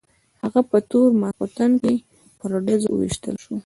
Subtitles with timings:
[0.41, 1.93] هغه په تور ماخستن کې
[2.37, 3.55] په ډزو وویشتل شو.